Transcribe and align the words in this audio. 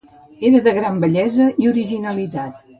Era 0.49 0.61
de 0.67 0.73
gran 0.77 0.97
bellesa 1.05 1.51
i 1.67 1.71
originalitat. 1.75 2.61